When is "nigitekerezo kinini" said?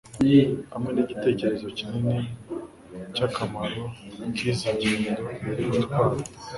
0.91-2.17